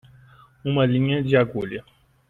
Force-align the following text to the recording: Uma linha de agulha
Uma 0.65 0.83
linha 0.83 1.21
de 1.21 1.37
agulha 1.37 1.85